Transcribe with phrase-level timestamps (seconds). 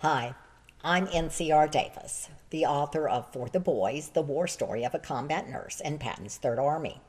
[0.00, 0.34] Hi,
[0.84, 5.48] I'm NCR Davis, the author of For the Boys The War Story of a Combat
[5.48, 7.00] Nurse in Patton's Third Army.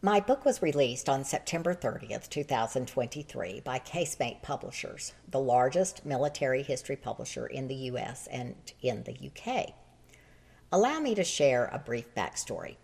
[0.00, 6.94] My book was released on September 30th, 2023, by Casemate Publishers, the largest military history
[6.94, 9.74] publisher in the US and in the UK.
[10.70, 12.76] Allow me to share a brief backstory.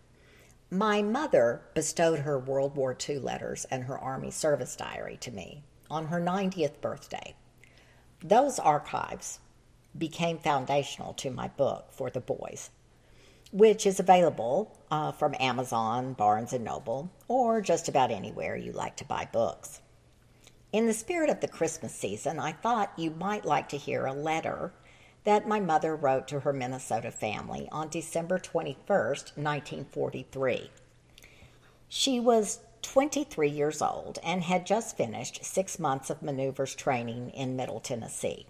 [0.69, 5.63] My mother bestowed her World War II letters and her Army service diary to me
[5.89, 7.37] on her 90th birthday.
[8.23, 9.39] Those archives
[9.97, 12.71] became foundational to my book for the boys,
[13.53, 18.97] which is available uh, from Amazon, Barnes and Noble, or just about anywhere you like
[18.97, 19.83] to buy books.
[20.73, 24.13] In the spirit of the Christmas season, I thought you might like to hear a
[24.13, 24.73] letter
[25.23, 30.71] that my mother wrote to her Minnesota family on December 21st, 1943.
[31.89, 32.61] She was
[32.93, 38.47] 23 years old and had just finished six months of maneuvers training in Middle Tennessee,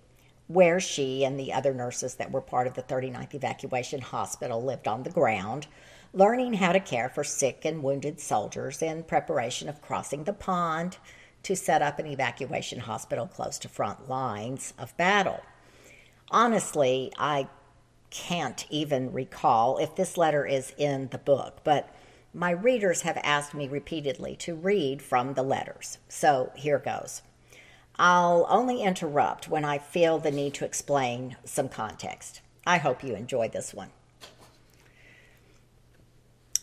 [0.47, 4.87] where she and the other nurses that were part of the 39th Evacuation Hospital lived
[4.87, 5.67] on the ground,
[6.15, 10.99] learning how to care for sick and wounded soldiers in preparation of crossing the pond
[11.43, 15.41] to set up an evacuation hospital close to front lines of battle.
[16.31, 17.49] Honestly, I
[18.11, 21.93] can't even recall if this letter is in the book, but
[22.35, 25.99] my readers have asked me repeatedly to read from the letters.
[26.09, 27.23] So here goes.
[27.99, 32.41] I'll only interrupt when I feel the need to explain some context.
[32.67, 33.91] I hope you enjoy this one.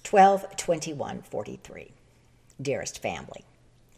[0.10, 1.92] 122143.
[2.62, 3.44] Dearest family,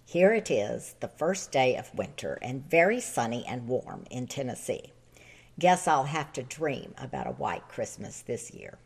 [0.10, 4.94] here it is, the first day of winter and very sunny and warm in Tennessee.
[5.60, 8.78] Guess I'll have to dream about a white Christmas this year.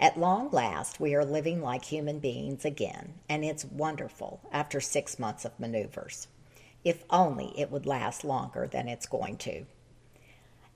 [0.00, 5.18] At long last, we are living like human beings again, and it's wonderful after six
[5.18, 6.26] months of maneuvers.
[6.84, 9.66] If only it would last longer than it's going to.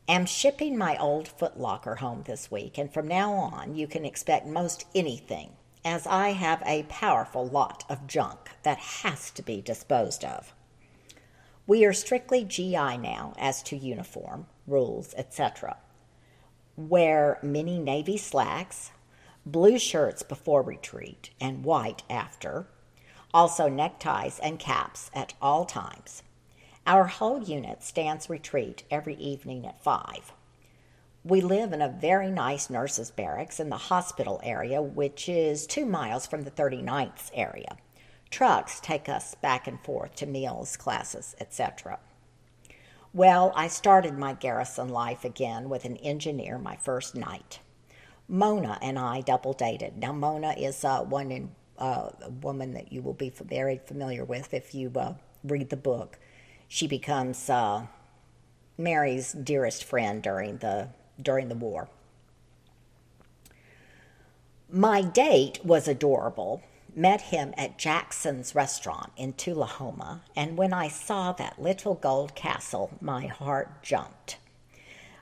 [0.08, 4.46] Am shipping my old footlocker home this week, and from now on, you can expect
[4.46, 5.50] most anything,
[5.84, 10.54] as I have a powerful lot of junk that has to be disposed of.
[11.66, 15.76] We are strictly GI now as to uniform, rules, etc.
[16.76, 18.92] Wear mini navy slacks,
[19.46, 22.66] blue shirts before retreat, and white after.
[23.32, 26.22] Also, neckties and caps at all times.
[26.86, 30.32] Our whole unit stands retreat every evening at 5.
[31.24, 35.84] We live in a very nice nurses' barracks in the hospital area, which is two
[35.84, 37.76] miles from the 39th area.
[38.30, 41.98] Trucks take us back and forth to meals, classes, etc.
[43.12, 47.58] Well, I started my garrison life again with an engineer my first night.
[48.28, 49.96] Mona and I double dated.
[49.96, 54.24] Now, Mona is uh, one in, uh, a woman that you will be very familiar
[54.24, 56.18] with if you uh, read the book.
[56.68, 57.86] She becomes uh,
[58.76, 60.88] Mary's dearest friend during the
[61.20, 61.88] during the war.
[64.70, 66.62] My date was adorable.
[66.94, 72.90] Met him at Jackson's restaurant in Tullahoma, and when I saw that little gold castle,
[73.00, 74.38] my heart jumped.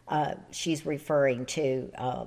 [0.09, 2.25] Uh, she's referring to uh,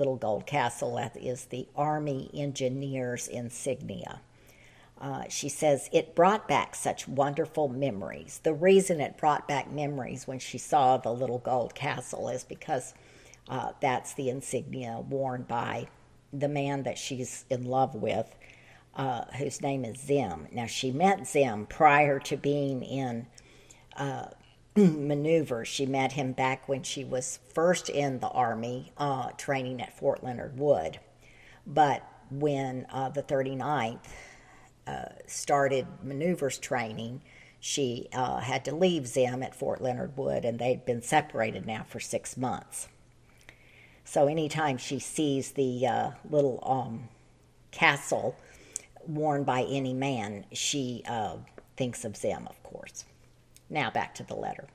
[0.00, 4.20] little gold castle that is the Army Engineers insignia.
[5.00, 8.40] Uh, she says it brought back such wonderful memories.
[8.42, 12.94] The reason it brought back memories when she saw the little gold castle is because
[13.48, 15.88] uh, that's the insignia worn by
[16.32, 18.34] the man that she's in love with,
[18.94, 20.48] uh, whose name is Zim.
[20.52, 23.26] Now, she met Zim prior to being in
[23.96, 24.26] uh,
[24.76, 25.64] maneuver.
[25.64, 30.22] She met him back when she was first in the Army uh, training at Fort
[30.22, 31.00] Leonard Wood.
[31.66, 33.98] But when uh, the 39th
[34.86, 37.22] uh, started maneuvers training,
[37.58, 41.84] she uh, had to leave Zim at Fort Leonard Wood, and they'd been separated now
[41.86, 42.88] for six months.
[44.04, 47.08] So anytime she sees the uh, little um,
[47.70, 48.36] castle
[49.06, 51.36] worn by any man, she uh,
[51.76, 53.04] thinks of Zim, of course.
[53.70, 54.66] Now back to the letter.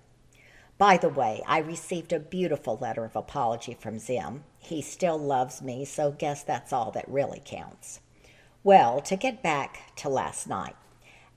[0.77, 4.43] By the way, I received a beautiful letter of apology from Zim.
[4.57, 7.99] He still loves me, so guess that's all that really counts.
[8.63, 10.75] Well, to get back to last night.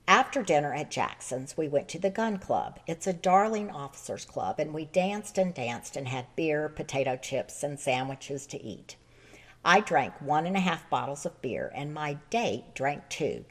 [0.07, 2.79] After dinner at Jackson's, we went to the gun club.
[2.87, 7.61] It's a darling officers' club, and we danced and danced and had beer, potato chips,
[7.61, 8.95] and sandwiches to eat.
[9.63, 13.45] I drank one and a half bottles of beer, and my date drank two.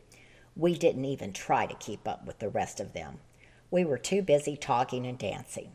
[0.56, 3.20] We didn't even try to keep up with the rest of them.
[3.70, 5.72] We were too busy talking and dancing.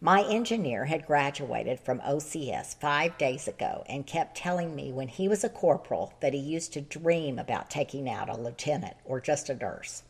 [0.00, 5.28] My engineer had graduated from OCS five days ago and kept telling me when he
[5.28, 9.48] was a corporal that he used to dream about taking out a lieutenant or just
[9.48, 10.02] a nurse.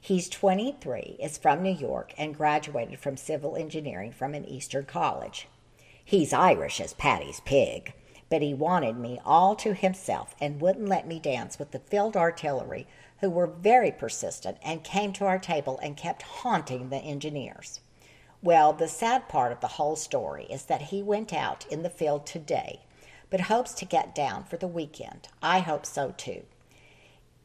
[0.00, 5.46] He's 23, is from New York, and graduated from civil engineering from an Eastern college.
[6.04, 7.94] He's Irish as Paddy's pig,
[8.28, 12.16] but he wanted me all to himself and wouldn't let me dance with the field
[12.16, 12.86] artillery,
[13.20, 17.80] who were very persistent and came to our table and kept haunting the engineers.
[18.42, 21.90] Well, the sad part of the whole story is that he went out in the
[21.90, 22.80] field today,
[23.30, 25.28] but hopes to get down for the weekend.
[25.42, 26.42] I hope so too.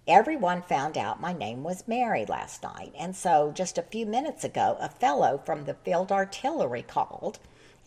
[0.07, 4.43] Everyone found out my name was Mary last night, and so just a few minutes
[4.43, 7.39] ago, a fellow from the field artillery called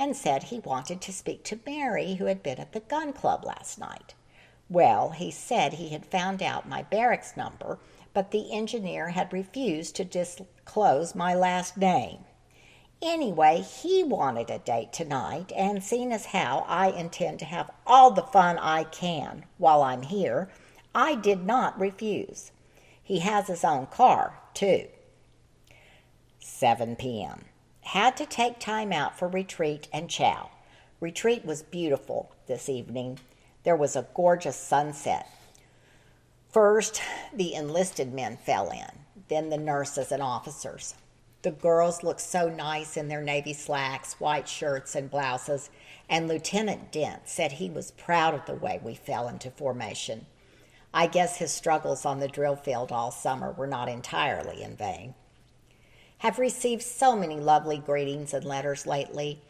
[0.02, 3.44] and said he wanted to speak to Mary, who had been at the gun club
[3.44, 4.14] last night.
[4.69, 7.78] Well, he said he had found out my barracks number,
[8.12, 12.25] but the engineer had refused to disclose my last name.
[13.00, 18.10] Anyway, he wanted a date tonight, and seeing as how I intend to have all
[18.10, 20.50] the fun I can while I'm here,
[20.93, 22.50] I did not refuse.
[23.00, 24.88] He has his own car, too.
[26.40, 27.44] 7 p.m.
[27.82, 30.50] Had to take time out for retreat and chow.
[31.00, 33.19] Retreat was beautiful this evening.
[33.64, 35.29] There was a gorgeous sunset.
[36.50, 37.02] First,
[37.34, 40.94] the enlisted men fell in, then the nurses and officers.
[41.43, 45.70] The girls looked so nice in their navy slacks, white shirts, and blouses,
[46.08, 50.26] and Lieutenant Dent said he was proud of the way we fell into formation.
[50.94, 55.14] I guess his struggles on the drill field all summer were not entirely in vain.
[56.22, 59.40] Have received so many lovely greetings and letters lately,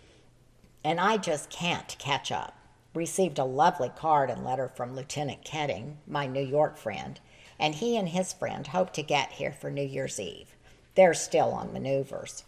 [0.82, 2.56] and I just can't catch up.
[2.94, 7.20] Received a lovely card and letter from Lieutenant Ketting, my New York friend,
[7.60, 10.54] and he and his friend hope to get here for New Year's Eve.
[10.94, 12.42] They're still on maneuvers.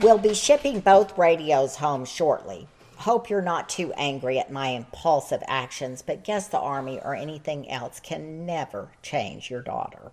[0.00, 2.66] We'll be shipping both radios home shortly.
[2.96, 7.70] Hope you're not too angry at my impulsive actions, but guess the Army or anything
[7.70, 10.12] else can never change your daughter.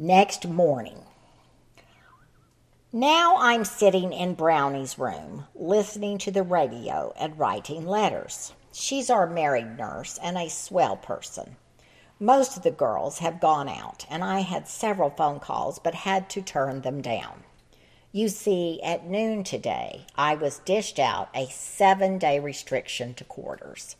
[0.00, 1.02] Next morning.
[2.92, 8.52] Now I'm sitting in Brownie's room, listening to the radio and writing letters.
[8.72, 11.56] She's our married nurse and a swell person.
[12.20, 16.30] Most of the girls have gone out, and I had several phone calls but had
[16.30, 17.42] to turn them down.
[18.12, 23.96] You see, at noon today, I was dished out a seven day restriction to quarters.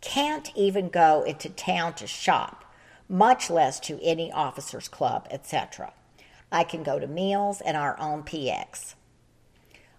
[0.00, 2.64] Can't even go into town to shop,
[3.08, 5.92] much less to any officers' club, etc.
[6.50, 8.94] I can go to meals and our own PX.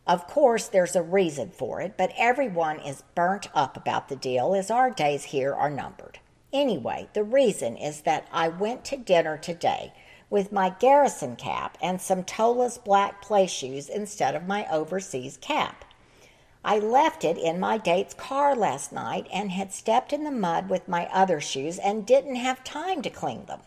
[0.08, 4.56] Of course, there's a reason for it, but everyone is burnt up about the deal
[4.56, 6.20] as our days here are numbered.
[6.52, 9.94] Anyway, the reason is that I went to dinner today
[10.30, 15.86] with my garrison cap and some Tola's black play shoes instead of my overseas cap.
[16.64, 20.70] I left it in my date's car last night and had stepped in the mud
[20.70, 23.62] with my other shoes and didn't have time to clean them.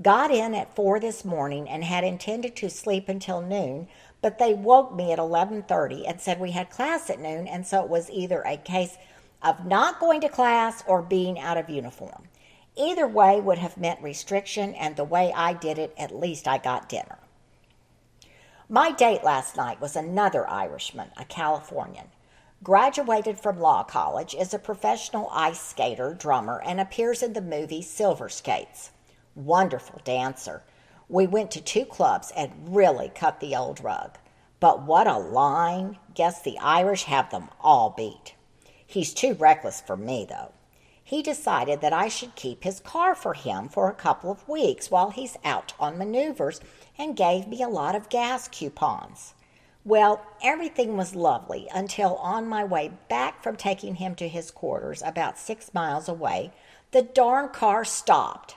[0.00, 3.88] Got in at 4 this morning and had intended to sleep until noon,
[4.22, 7.84] but they woke me at 11:30 and said we had class at noon and so
[7.84, 8.96] it was either a case
[9.42, 12.28] of not going to class or being out of uniform.
[12.76, 16.58] Either way would have meant restriction, and the way I did it, at least I
[16.58, 17.18] got dinner.
[18.68, 22.06] My date last night was another Irishman, a Californian.
[22.62, 27.82] Graduated from law college, is a professional ice skater, drummer, and appears in the movie
[27.82, 28.90] Silver Skates.
[29.34, 30.62] Wonderful dancer.
[31.10, 34.16] We went to two clubs and really cut the old rug.
[34.60, 35.98] But what a line!
[36.14, 38.34] Guess the Irish have them all beat.
[38.86, 40.52] He's too reckless for me, though
[41.04, 44.90] he decided that I should keep his car for him for a couple of weeks
[44.90, 46.60] while he's out on maneuvers
[46.98, 49.34] and gave me a lot of gas coupons.
[49.84, 55.02] Well, everything was lovely until on my way back from taking him to his quarters
[55.04, 56.52] about six miles away,
[56.90, 58.56] the darn car stopped.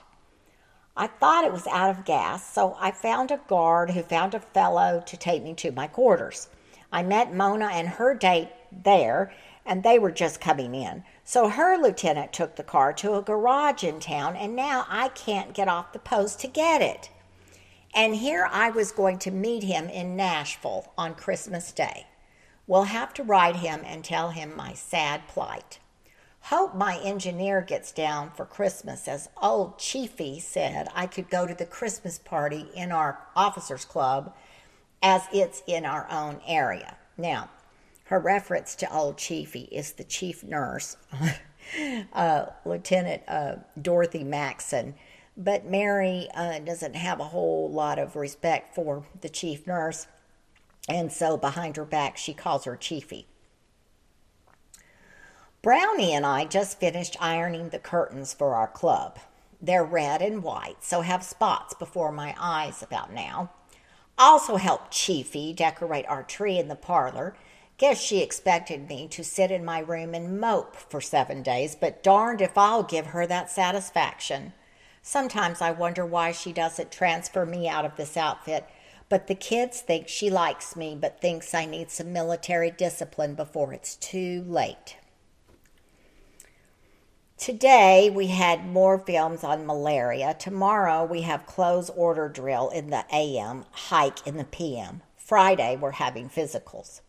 [0.96, 4.40] I thought it was out of gas, so I found a guard who found a
[4.40, 6.48] fellow to take me to my quarters.
[6.90, 9.32] I met Mona and her date there,
[9.68, 11.04] and they were just coming in.
[11.22, 15.52] So her lieutenant took the car to a garage in town, and now I can't
[15.52, 17.10] get off the post to get it.
[17.94, 22.06] And here I was going to meet him in Nashville on Christmas Day.
[22.66, 25.78] We'll have to write him and tell him my sad plight.
[26.42, 31.54] Hope my engineer gets down for Christmas, as old Chiefy said I could go to
[31.54, 34.34] the Christmas party in our officers' club
[35.02, 36.96] as it's in our own area.
[37.18, 37.50] Now,
[38.08, 40.96] her reference to old Chiefy is the chief nurse,
[42.14, 44.94] uh, Lieutenant uh, Dorothy Maxon.
[45.36, 50.06] But Mary uh, doesn't have a whole lot of respect for the chief nurse,
[50.88, 53.26] and so behind her back, she calls her Chiefy.
[55.60, 59.18] Brownie and I just finished ironing the curtains for our club.
[59.60, 63.50] They're red and white, so have spots before my eyes about now.
[64.16, 67.36] Also helped Chiefy decorate our tree in the parlor.
[67.78, 72.02] Guess she expected me to sit in my room and mope for seven days, but
[72.02, 74.52] darned if I'll give her that satisfaction.
[75.00, 78.68] Sometimes I wonder why she doesn't transfer me out of this outfit,
[79.08, 83.72] but the kids think she likes me but thinks I need some military discipline before
[83.72, 84.96] it's too late.
[87.36, 90.34] Today we had more films on malaria.
[90.36, 95.02] Tomorrow we have close order drill in the AM, hike in the PM.
[95.16, 97.02] Friday we're having physicals.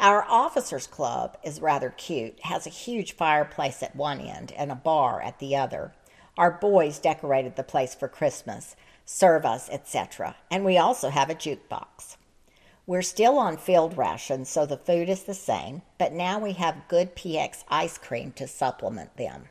[0.00, 4.76] Our officers club is rather cute, has a huge fireplace at one end and a
[4.76, 5.94] bar at the other.
[6.36, 8.74] Our boys decorated the place for Christmas,
[9.04, 10.36] serve us, etc.
[10.50, 12.16] And we also have a jukebox.
[12.86, 16.88] We're still on field rations, so the food is the same, but now we have
[16.88, 19.44] good PX ice cream to supplement them.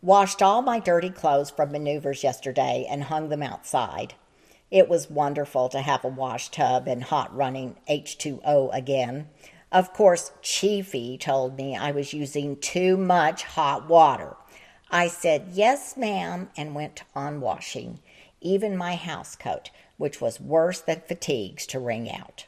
[0.00, 4.14] Washed all my dirty clothes from maneuvers yesterday and hung them outside.
[4.70, 9.28] It was wonderful to have a wash tub and hot running H2O again.
[9.72, 14.36] Of course, Chiefy told me I was using too much hot water.
[14.90, 18.00] I said, Yes, ma'am, and went on washing,
[18.40, 22.46] even my house coat, which was worse than fatigues to wring out.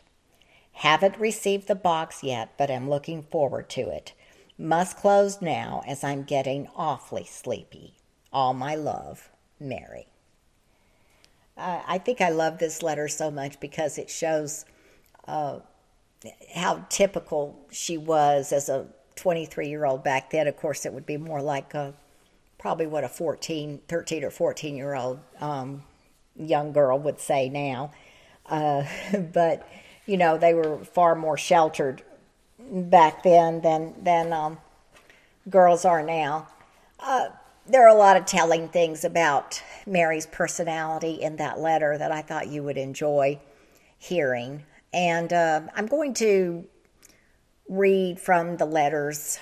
[0.73, 4.12] Haven't received the box yet, but am looking forward to it.
[4.59, 7.95] Must close now as I'm getting awfully sleepy.
[8.33, 10.07] All my love, Mary.
[11.56, 14.64] Uh, I think I love this letter so much because it shows
[15.26, 15.61] uh,
[16.54, 20.47] how typical she was as a 23 year old back then.
[20.47, 21.94] Of course, it would be more like a,
[22.59, 25.82] probably what a 14, 13 or 14 year old um,
[26.37, 27.92] young girl would say now.
[28.47, 28.85] Uh,
[29.32, 29.68] but,
[30.06, 32.02] you know, they were far more sheltered
[32.71, 34.59] back then than than um,
[35.49, 36.49] girls are now.
[36.99, 37.28] Uh,
[37.66, 42.23] there are a lot of telling things about Mary's personality in that letter that I
[42.23, 43.38] thought you would enjoy
[43.99, 46.64] hearing, and uh, I'm going to
[47.69, 49.38] read from the letters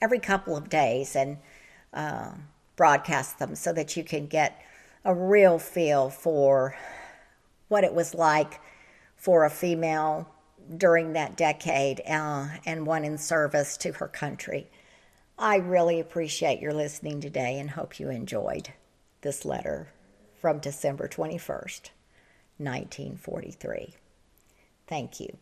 [0.00, 1.38] every couple of days and
[1.94, 2.32] uh,
[2.76, 4.60] broadcast them so that you can get
[5.04, 6.76] a real feel for
[7.68, 8.60] what it was like
[9.16, 10.28] for a female
[10.76, 14.68] during that decade uh, and one in service to her country.
[15.42, 18.68] I really appreciate your listening today and hope you enjoyed
[19.22, 19.88] this letter
[20.40, 21.90] from December 21st,
[22.58, 23.96] 1943.
[24.86, 25.36] Thank you.